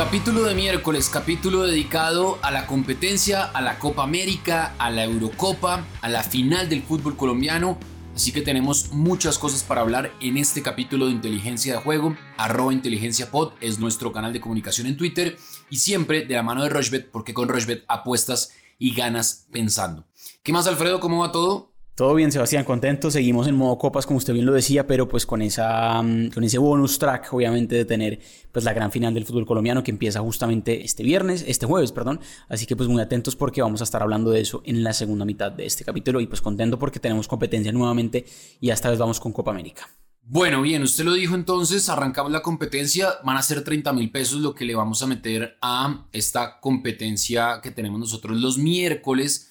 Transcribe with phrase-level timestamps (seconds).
[0.00, 5.84] Capítulo de miércoles, capítulo dedicado a la competencia, a la Copa América, a la Eurocopa,
[6.00, 7.78] a la final del fútbol colombiano.
[8.14, 12.16] Así que tenemos muchas cosas para hablar en este capítulo de inteligencia de juego.
[12.38, 15.36] Arroba inteligencia pod es nuestro canal de comunicación en Twitter
[15.68, 20.06] y siempre de la mano de Rochbet porque con Rochbet apuestas y ganas pensando.
[20.42, 20.98] ¿Qué más Alfredo?
[21.00, 21.69] ¿Cómo va todo?
[22.00, 23.10] Todo bien, Sebastián, contento.
[23.10, 26.42] Seguimos en modo copas, como usted bien lo decía, pero pues con, esa, mm, con
[26.44, 28.20] ese bonus track, obviamente, de tener
[28.50, 32.20] pues la gran final del fútbol colombiano que empieza justamente este viernes, este jueves, perdón.
[32.48, 35.26] Así que pues muy atentos porque vamos a estar hablando de eso en la segunda
[35.26, 38.24] mitad de este capítulo y pues contento porque tenemos competencia nuevamente
[38.62, 39.86] y esta vez vamos con Copa América.
[40.22, 44.40] Bueno, bien, usted lo dijo entonces, arrancamos la competencia, van a ser 30 mil pesos
[44.40, 49.49] lo que le vamos a meter a esta competencia que tenemos nosotros los miércoles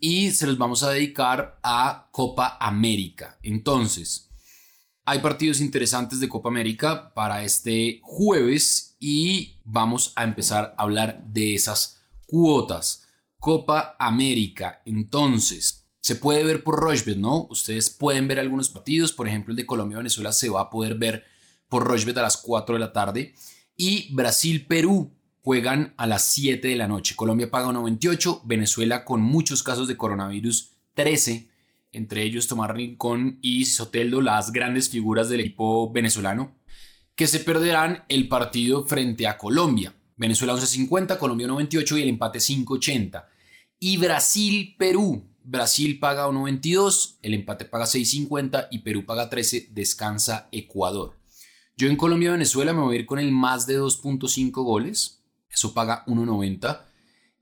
[0.00, 3.38] y se los vamos a dedicar a Copa América.
[3.42, 4.30] Entonces,
[5.04, 11.24] hay partidos interesantes de Copa América para este jueves y vamos a empezar a hablar
[11.26, 13.06] de esas cuotas.
[13.38, 17.46] Copa América, entonces, se puede ver por Rochbet, ¿no?
[17.50, 21.24] Ustedes pueden ver algunos partidos, por ejemplo, el de Colombia-Venezuela se va a poder ver
[21.68, 23.34] por Rochbet a las 4 de la tarde
[23.76, 27.16] y Brasil-Perú juegan a las 7 de la noche.
[27.16, 31.48] Colombia paga 98, Venezuela con muchos casos de coronavirus 13,
[31.92, 36.56] entre ellos Tomás Rincón y Soteldo, las grandes figuras del equipo venezolano,
[37.14, 39.94] que se perderán el partido frente a Colombia.
[40.16, 43.24] Venezuela 11.50, Colombia 98 y el empate 5.80.
[43.80, 45.24] Y Brasil-Perú.
[45.44, 51.16] Brasil paga 1.22, el empate paga 6.50 y Perú paga 13, descansa Ecuador.
[51.74, 55.17] Yo en Colombia-Venezuela me voy a ir con el más de 2.5 goles
[55.58, 56.84] eso paga 1.90.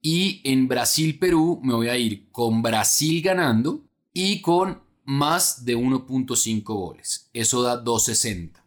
[0.01, 6.63] Y en Brasil-Perú me voy a ir con Brasil ganando y con más de 1.5
[6.65, 7.29] goles.
[7.33, 8.63] Eso da 2.60.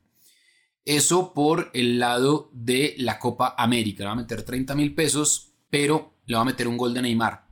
[0.86, 4.04] Eso por el lado de la Copa América.
[4.04, 7.02] Le va a meter 30 mil pesos, pero le va a meter un gol de
[7.02, 7.48] Neymar.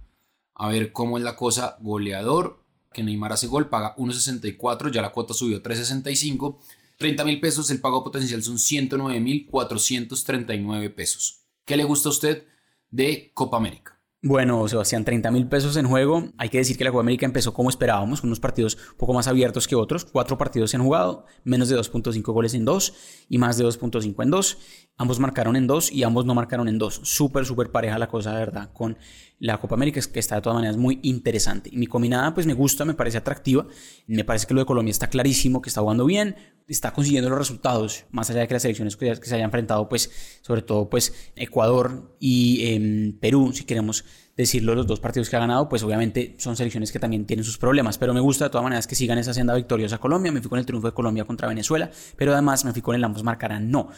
[0.55, 1.77] A ver cómo es la cosa.
[1.81, 2.63] Goleador,
[2.93, 6.59] que Neymar hace gol, paga 1.64, ya la cuota subió a 3.65.
[6.97, 11.46] 30 mil pesos, el pago potencial son 109 mil 439 pesos.
[11.67, 12.45] ¿Qué le gusta a usted
[12.89, 13.99] de Copa América?
[14.21, 16.31] Bueno, Sebastián, 30 mil pesos en juego.
[16.37, 19.13] Hay que decir que la Copa América empezó como esperábamos, con unos partidos un poco
[19.13, 20.05] más abiertos que otros.
[20.05, 22.93] Cuatro partidos se han jugado, menos de 2.5 goles en dos
[23.27, 24.59] y más de 2.5 en dos.
[24.95, 27.01] Ambos marcaron en dos y ambos no marcaron en dos.
[27.03, 28.97] Súper, súper pareja la cosa, de verdad, con
[29.37, 31.69] la Copa América, que está de todas maneras muy interesante.
[31.73, 33.67] Y mi combinada, pues me gusta, me parece atractiva.
[34.07, 37.39] Me parece que lo de Colombia está clarísimo, que está jugando bien, está consiguiendo los
[37.39, 41.31] resultados, más allá de que las elecciones que se hayan enfrentado, pues, sobre todo, pues,
[41.35, 44.03] Ecuador y em, Perú, si queremos
[44.35, 47.57] decirlo, los dos partidos que ha ganado, pues obviamente son selecciones que también tienen sus
[47.57, 50.49] problemas, pero me gusta de todas maneras que sigan esa senda victoriosa Colombia, me fui
[50.49, 53.71] con el triunfo de Colombia contra Venezuela, pero además me fui con el ambos marcarán
[53.71, 53.89] no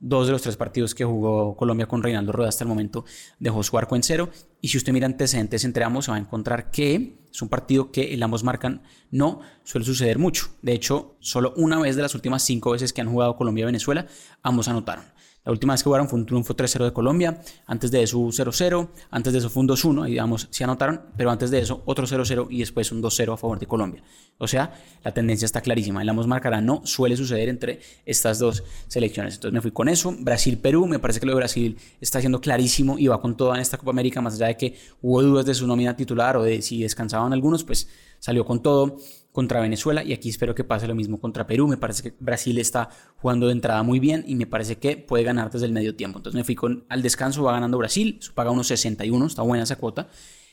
[0.00, 3.04] dos de los tres partidos que jugó Colombia con Reinaldo Rueda hasta el momento
[3.38, 4.30] dejó su arco en cero.
[4.60, 7.92] Y si usted mira antecedentes entre ambos, se va a encontrar que es un partido
[7.92, 10.48] que el ambos marcan no suele suceder mucho.
[10.62, 13.66] De hecho, solo una vez de las últimas cinco veces que han jugado Colombia y
[13.66, 14.06] Venezuela,
[14.42, 15.04] ambos anotaron.
[15.48, 18.88] La última vez que jugaron fue un triunfo 3-0 de Colombia, antes de eso 0-0,
[19.10, 22.06] antes de eso fue un 2-1, y digamos, sí anotaron, pero antes de eso otro
[22.06, 24.02] 0-0 y después un 2-0 a favor de Colombia.
[24.36, 26.02] O sea, la tendencia está clarísima.
[26.02, 29.36] El ambos marcará no suele suceder entre estas dos selecciones.
[29.36, 30.14] Entonces me fui con eso.
[30.20, 33.62] Brasil-Perú, me parece que lo de Brasil está siendo clarísimo y va con toda en
[33.62, 36.60] esta Copa América, más allá de que hubo dudas de su nómina titular o de
[36.60, 37.88] si descansaban algunos, pues
[38.18, 38.98] salió con todo
[39.38, 41.68] contra Venezuela y aquí espero que pase lo mismo contra Perú.
[41.68, 42.88] Me parece que Brasil está
[43.18, 46.18] jugando de entrada muy bien y me parece que puede ganar desde el medio tiempo.
[46.18, 49.62] Entonces me fui con al descanso, va ganando Brasil, su paga unos 61, está buena
[49.62, 50.08] esa cuota.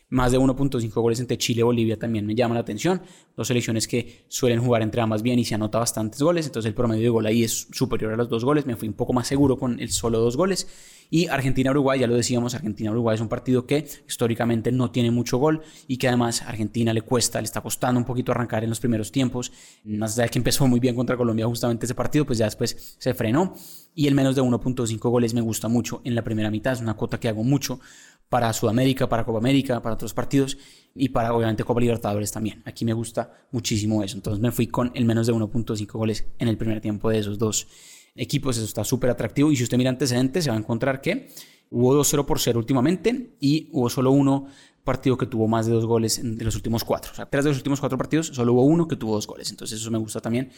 [0.09, 3.01] Más de 1.5 goles entre Chile y Bolivia también me llama la atención.
[3.35, 6.45] Dos selecciones que suelen jugar entre ambas bien y se anota bastantes goles.
[6.45, 8.67] Entonces el promedio de gol ahí es superior a los dos goles.
[8.67, 10.67] Me fui un poco más seguro con el solo dos goles.
[11.09, 15.61] Y Argentina-Uruguay, ya lo decíamos, Argentina-Uruguay es un partido que históricamente no tiene mucho gol
[15.87, 18.79] y que además a Argentina le cuesta, le está costando un poquito arrancar en los
[18.79, 19.51] primeros tiempos.
[19.83, 22.95] Más allá de que empezó muy bien contra Colombia justamente ese partido, pues ya después
[22.99, 23.55] se frenó.
[23.93, 26.95] Y el menos de 1.5 goles me gusta mucho en la primera mitad, es una
[26.95, 27.79] cuota que hago mucho
[28.29, 30.57] para Sudamérica, para Copa América, para otros partidos
[30.93, 32.61] y para obviamente Copa Libertadores también.
[32.65, 34.17] Aquí me gusta muchísimo eso.
[34.17, 37.37] Entonces me fui con el menos de 1.5 goles en el primer tiempo de esos
[37.37, 37.67] dos
[38.15, 38.57] equipos.
[38.57, 39.51] Eso está súper atractivo.
[39.51, 41.29] Y si usted mira antecedentes, se va a encontrar que
[41.69, 44.47] hubo 2-0 por 0 últimamente y hubo solo uno
[44.83, 47.11] partido que tuvo más de dos goles de los últimos cuatro.
[47.11, 49.49] O sea, tres de los últimos cuatro partidos, solo hubo uno que tuvo dos goles.
[49.49, 50.51] Entonces eso me gusta también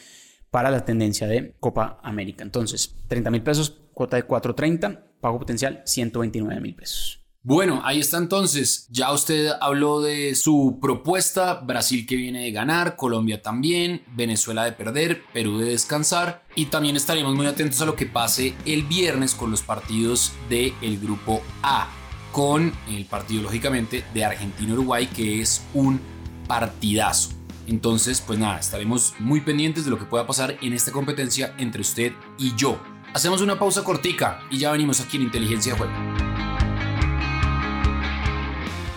[0.50, 2.44] para la tendencia de Copa América.
[2.44, 7.17] Entonces, 30 mil pesos, cuota de 4.30, pago potencial 129 mil pesos.
[7.42, 8.88] Bueno, ahí está entonces.
[8.90, 14.72] Ya usted habló de su propuesta, Brasil que viene de ganar, Colombia también, Venezuela de
[14.72, 19.34] perder, Perú de descansar y también estaremos muy atentos a lo que pase el viernes
[19.34, 21.88] con los partidos del el grupo A,
[22.32, 26.00] con el partido lógicamente de Argentina-Uruguay que es un
[26.48, 27.30] partidazo.
[27.68, 31.82] Entonces, pues nada, estaremos muy pendientes de lo que pueda pasar en esta competencia entre
[31.82, 32.80] usted y yo.
[33.14, 36.07] Hacemos una pausa cortica y ya venimos aquí en Inteligencia de Juego.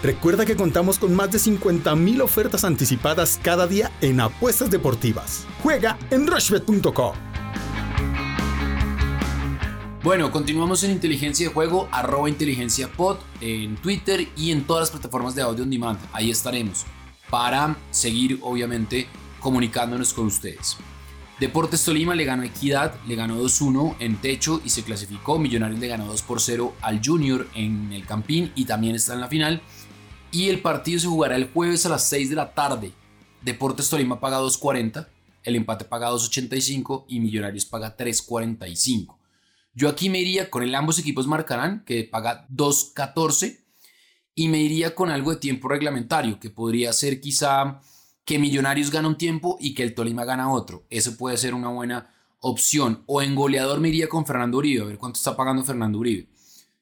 [0.04, 5.46] Recuerda que contamos con más de 50.000 ofertas anticipadas cada día en apuestas deportivas.
[5.62, 7.16] Juega en rushbet.com.
[10.04, 14.90] Bueno, continuamos en Inteligencia de Juego, arroba inteligencia pod, en Twitter y en todas las
[14.90, 16.00] plataformas de audio on demand.
[16.14, 16.86] Ahí estaremos
[17.30, 19.08] para seguir, obviamente,
[19.40, 20.78] comunicándonos con ustedes.
[21.40, 25.38] Deportes Tolima le ganó Equidad, le ganó 2-1 en techo y se clasificó.
[25.38, 29.28] Millonarios le ganó 2 0 al Junior en el Campín y también está en la
[29.28, 29.62] final.
[30.32, 32.94] Y el partido se jugará el jueves a las 6 de la tarde.
[33.42, 35.08] Deportes Tolima paga 2.40,
[35.44, 39.18] el empate paga 2.85 y Millonarios paga 3.45.
[39.74, 43.60] Yo aquí me iría con el ambos equipos marcarán, que paga 2.14,
[44.36, 47.82] y me iría con algo de tiempo reglamentario, que podría ser quizá
[48.24, 50.86] que Millonarios gana un tiempo y que el Tolima gana otro.
[50.90, 53.04] Eso puede ser una buena opción.
[53.08, 56.30] O en goleador me iría con Fernando Uribe, a ver cuánto está pagando Fernando Uribe.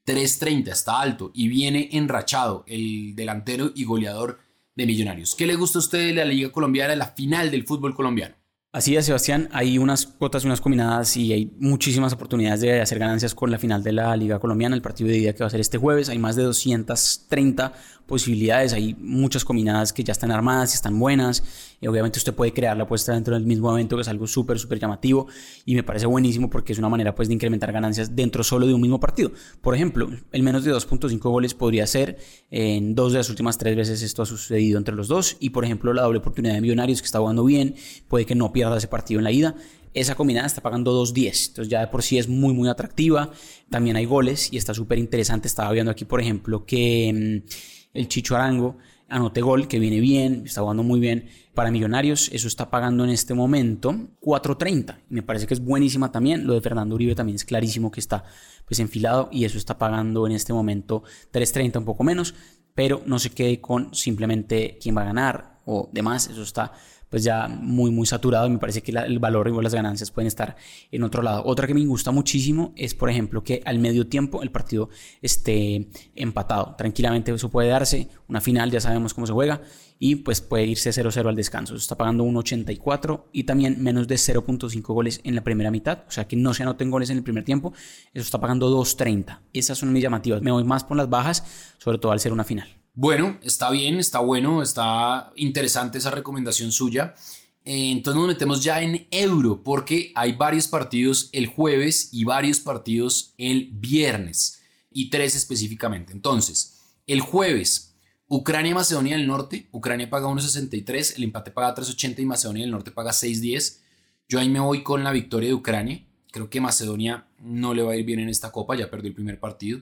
[0.10, 4.40] 3.30, está alto y viene enrachado el delantero y goleador
[4.76, 5.36] de Millonarios.
[5.36, 8.34] ¿Qué le gusta a usted de la Liga Colombiana, la final del fútbol colombiano?
[8.72, 9.50] Así es, Sebastián.
[9.52, 13.60] Hay unas cuotas y unas combinadas y hay muchísimas oportunidades de hacer ganancias con la
[13.60, 16.10] final de la Liga Colombiana, el partido de día que va a ser este jueves.
[16.10, 17.74] Hay más de 230
[18.10, 21.44] posibilidades, hay muchas combinadas que ya están armadas y están buenas.
[21.80, 24.60] Y obviamente usted puede crear la apuesta dentro del mismo evento, que es algo súper,
[24.60, 25.28] súper llamativo
[25.64, 28.74] y me parece buenísimo porque es una manera pues de incrementar ganancias dentro solo de
[28.74, 29.32] un mismo partido.
[29.62, 32.18] Por ejemplo, el menos de 2.5 goles podría ser
[32.52, 35.64] en dos de las últimas tres veces esto ha sucedido entre los dos y por
[35.64, 37.76] ejemplo la doble oportunidad de Millonarios que está jugando bien,
[38.10, 39.56] puede que no pierda ese partido en la ida
[39.94, 41.48] esa combinada está pagando 2.10.
[41.50, 43.32] Entonces ya de por sí es muy, muy atractiva.
[43.70, 45.48] También hay goles y está súper interesante.
[45.48, 47.50] Estaba viendo aquí, por ejemplo, que mm,
[47.94, 48.78] el Chicho Arango
[49.10, 52.30] anote gol, que viene bien, está jugando muy bien para Millonarios.
[52.32, 53.92] Eso está pagando en este momento
[54.22, 55.00] 4.30.
[55.10, 56.46] Me parece que es buenísima también.
[56.46, 58.24] Lo de Fernando Uribe también es clarísimo que está
[58.66, 61.04] pues enfilado y eso está pagando en este momento
[61.34, 62.36] 3.30, un poco menos.
[62.76, 66.28] Pero no se quede con simplemente quién va a ganar o demás.
[66.28, 66.74] Eso está
[67.10, 70.28] pues ya muy, muy saturado y me parece que el valor y las ganancias pueden
[70.28, 70.56] estar
[70.92, 71.44] en otro lado.
[71.46, 74.90] Otra que me gusta muchísimo es, por ejemplo, que al medio tiempo el partido
[75.22, 76.76] esté empatado.
[76.78, 78.10] Tranquilamente eso puede darse.
[78.28, 79.62] Una final ya sabemos cómo se juega
[79.98, 81.74] y pues puede irse 0-0 al descanso.
[81.74, 86.04] Eso está pagando 1.84 y también menos de 0.5 goles en la primera mitad.
[86.08, 87.74] O sea que no se anoten goles en el primer tiempo.
[88.14, 89.40] Eso está pagando 2.30.
[89.54, 90.42] Esas son mis llamativas.
[90.44, 91.44] Me voy más por las bajas,
[91.80, 92.79] sobre todo al ser una final.
[93.02, 97.16] Bueno, está bien, está bueno, está interesante esa recomendación suya.
[97.64, 102.60] Eh, entonces nos metemos ya en euro porque hay varios partidos el jueves y varios
[102.60, 104.62] partidos el viernes
[104.92, 106.12] y tres específicamente.
[106.12, 107.96] Entonces, el jueves,
[108.28, 113.12] Ucrania-Macedonia del Norte, Ucrania paga 1.63, el empate paga 3.80 y Macedonia del Norte paga
[113.12, 113.80] 6.10.
[114.28, 116.06] Yo ahí me voy con la victoria de Ucrania.
[116.34, 119.16] Creo que Macedonia no le va a ir bien en esta copa, ya perdió el
[119.16, 119.80] primer partido.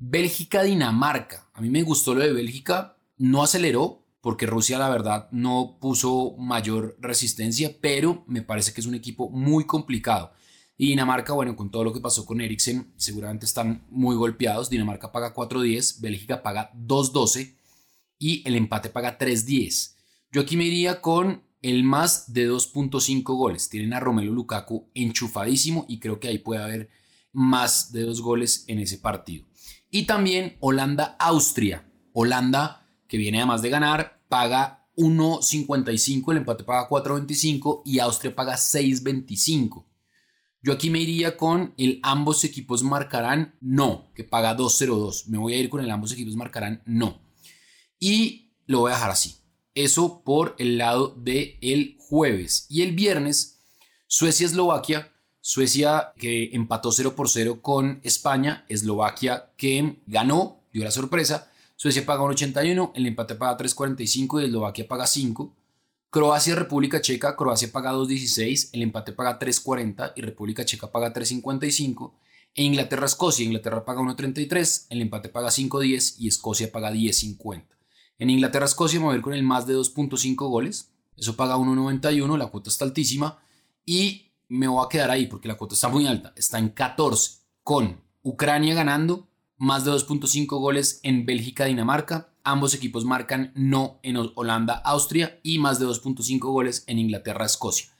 [0.00, 1.50] Bélgica-Dinamarca.
[1.52, 2.96] A mí me gustó lo de Bélgica.
[3.18, 8.86] No aceleró porque Rusia la verdad no puso mayor resistencia, pero me parece que es
[8.86, 10.32] un equipo muy complicado.
[10.78, 14.70] Y Dinamarca, bueno, con todo lo que pasó con Eriksen, seguramente están muy golpeados.
[14.70, 17.54] Dinamarca paga 4.10, Bélgica paga 2.12
[18.18, 19.96] y el empate paga 3.10.
[20.32, 23.68] Yo aquí me iría con el más de 2.5 goles.
[23.68, 26.90] Tienen a Romelu Lukaku enchufadísimo y creo que ahí puede haber
[27.32, 29.49] más de dos goles en ese partido.
[29.90, 31.86] Y también Holanda-Austria.
[32.12, 38.54] Holanda, que viene además de ganar, paga 1.55, el empate paga 4.25 y Austria paga
[38.54, 39.86] 6.25.
[40.62, 45.26] Yo aquí me iría con el ambos equipos marcarán no, que paga 2.02.
[45.26, 47.22] Me voy a ir con el ambos equipos marcarán no.
[47.98, 49.36] Y lo voy a dejar así.
[49.74, 52.66] Eso por el lado del el jueves.
[52.68, 53.62] Y el viernes,
[54.06, 55.09] Suecia-Eslovaquia
[55.40, 62.04] Suecia que empató 0 por 0 con España, Eslovaquia que ganó, dio la sorpresa, Suecia
[62.04, 65.56] paga 1.81, el empate paga 3.45 y Eslovaquia paga 5.
[66.10, 72.12] Croacia, República Checa, Croacia paga 2.16, el empate paga 3.40 y República Checa paga 3.55.
[72.54, 77.64] E Inglaterra, Escocia, Inglaterra paga 1.33, el empate paga 5.10 y Escocia paga 10.50.
[78.18, 82.68] En Inglaterra, Escocia me con el más de 2.5 goles, eso paga 1.91, la cuota
[82.68, 83.38] está altísima.
[83.86, 86.34] Y me voy a quedar ahí porque la cuota está muy alta.
[86.36, 92.34] Está en 14 con Ucrania ganando, más de 2.5 goles en Bélgica-Dinamarca.
[92.42, 97.90] Ambos equipos marcan no en Holanda-Austria y más de 2.5 goles en Inglaterra-Escocia.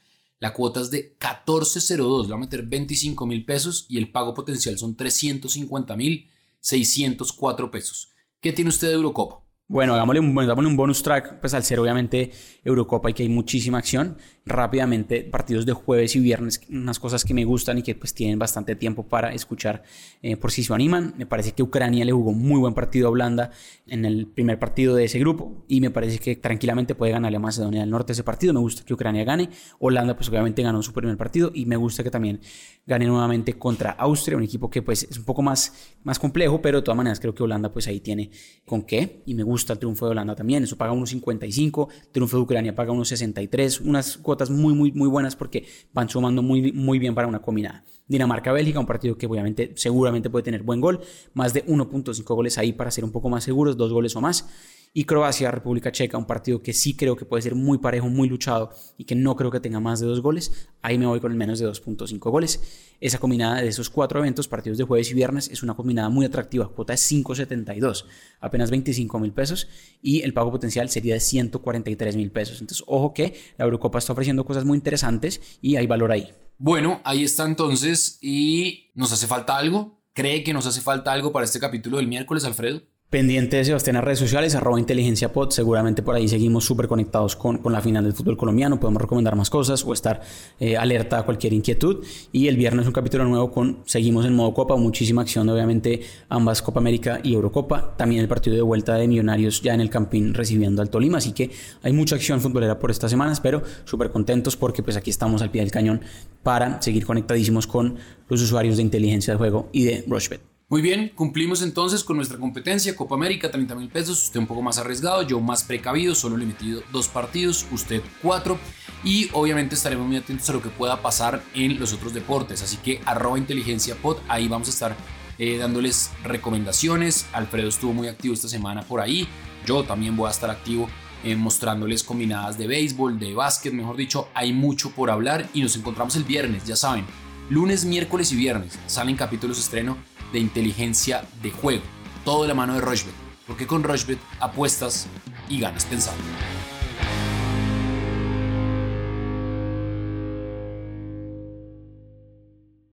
[0.41, 4.35] La cuota es de 14.02, le va a meter 25 mil pesos y el pago
[4.35, 6.29] potencial son 350 mil
[6.61, 8.09] 604 pesos.
[8.41, 9.45] ¿Qué tiene usted de Eurocopa?
[9.71, 12.33] Bueno, hagámosle un, un bonus track, pues al ser obviamente
[12.65, 14.17] Eurocopa y que hay muchísima acción.
[14.45, 18.37] Rápidamente, partidos de jueves y viernes, unas cosas que me gustan y que pues tienen
[18.37, 19.85] bastante tiempo para escuchar
[20.23, 21.15] eh, por si se animan.
[21.17, 23.53] Me parece que Ucrania le jugó muy buen partido a Holanda
[23.87, 27.41] en el primer partido de ese grupo y me parece que tranquilamente puede ganarle a
[27.41, 28.53] Macedonia del Norte ese partido.
[28.53, 29.51] Me gusta que Ucrania gane.
[29.79, 32.41] Holanda pues obviamente ganó su primer partido y me gusta que también
[32.89, 36.79] gane nuevamente contra Austria, un equipo que pues es un poco más, más complejo, pero
[36.79, 38.33] de todas maneras creo que Holanda pues ahí tiene
[38.65, 42.37] con qué y me gusta el triunfo de Holanda también, eso paga unos 55, triunfo
[42.37, 46.73] de Ucrania paga unos 63, unas cuotas muy, muy, muy buenas porque van sumando muy,
[46.73, 47.85] muy bien para una combinada.
[48.09, 51.01] Dinamarca-Bélgica, un partido que obviamente seguramente puede tener buen gol,
[51.33, 54.49] más de 1.5 goles ahí para ser un poco más seguros, dos goles o más
[54.93, 58.29] y Croacia, República Checa, un partido que sí creo que puede ser muy parejo, muy
[58.29, 60.69] luchado y que no creo que tenga más de dos goles.
[60.83, 62.61] Ahí me voy con el menos de 2.5 goles.
[63.01, 66.27] Esa combinada de esos cuatro eventos, partidos de jueves y viernes, es una combinada muy
[66.27, 66.69] atractiva.
[66.69, 68.05] Cuota es 5.72,
[68.41, 69.69] apenas 25 mil pesos
[70.03, 72.61] y el pago potencial sería de 143 mil pesos.
[72.61, 76.33] Entonces, ojo que la Eurocopa está ofreciendo cosas muy interesantes y hay valor ahí.
[76.59, 78.19] Bueno, ahí está entonces.
[78.21, 80.03] ¿Y nos hace falta algo?
[80.13, 82.83] ¿Cree que nos hace falta algo para este capítulo del miércoles, Alfredo?
[83.11, 85.51] Pendiente de Sebastián en redes sociales, arroba inteligencia pod.
[85.51, 88.79] Seguramente por ahí seguimos súper conectados con, con, la final del fútbol colombiano.
[88.79, 90.21] Podemos recomendar más cosas o estar
[90.61, 92.05] eh, alerta a cualquier inquietud.
[92.31, 94.77] Y el viernes un capítulo nuevo con seguimos en modo Copa.
[94.77, 97.97] Muchísima acción, obviamente, ambas Copa América y Eurocopa.
[97.97, 101.19] También el partido de vuelta de Millonarios ya en el Campín recibiendo al Tolima.
[101.19, 101.51] Así que
[101.83, 105.51] hay mucha acción futbolera por estas semanas, pero súper contentos porque pues aquí estamos al
[105.51, 106.01] pie del cañón
[106.45, 107.97] para seguir conectadísimos con
[108.29, 110.50] los usuarios de inteligencia de juego y de Rushbet.
[110.71, 112.95] Muy bien, cumplimos entonces con nuestra competencia.
[112.95, 114.23] Copa América, 30 mil pesos.
[114.23, 116.15] Usted un poco más arriesgado, yo más precavido.
[116.15, 118.57] Solo le he metido dos partidos, usted cuatro.
[119.03, 122.63] Y obviamente estaremos muy atentos a lo que pueda pasar en los otros deportes.
[122.63, 124.97] Así que arroba inteligencia pod, ahí vamos a estar
[125.39, 127.27] eh, dándoles recomendaciones.
[127.33, 129.27] Alfredo estuvo muy activo esta semana por ahí.
[129.67, 130.89] Yo también voy a estar activo
[131.25, 134.29] eh, mostrándoles combinadas de béisbol, de básquet, mejor dicho.
[134.35, 137.07] Hay mucho por hablar y nos encontramos el viernes, ya saben.
[137.49, 139.97] Lunes, miércoles y viernes salen capítulos estreno
[140.33, 141.83] de inteligencia de juego.
[142.25, 143.15] Todo de la mano de Rochbet.
[143.47, 145.07] Porque con Rochbet apuestas
[145.49, 146.23] y ganas pensando.